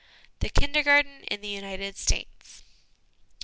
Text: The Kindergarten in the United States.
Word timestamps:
The 0.39 0.49
Kindergarten 0.49 1.25
in 1.25 1.41
the 1.41 1.47
United 1.47 1.95
States. 1.95 2.63